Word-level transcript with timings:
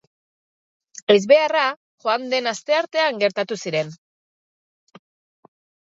Ezbeharra 1.15 1.67
joan 2.07 2.27
den 2.33 2.53
asteartean 2.55 3.23
gertatu 3.27 3.61
ziren. 3.67 3.97